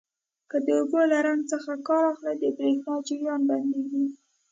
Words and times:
که 0.49 0.57
د 0.65 0.67
اوبو 0.79 0.99
له 1.11 1.17
رنګ 1.27 1.41
څخه 1.51 1.71
کار 1.87 2.03
اخلئ 2.13 2.35
د 2.39 2.43
بریښنا 2.57 2.95
جریان 3.07 3.41
بند 3.49 3.69
کړئ. 3.89 4.05